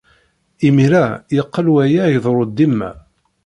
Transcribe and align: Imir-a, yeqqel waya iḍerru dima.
Imir-a, 0.67 1.05
yeqqel 1.35 1.67
waya 1.73 2.03
iḍerru 2.15 2.45
dima. 2.57 2.91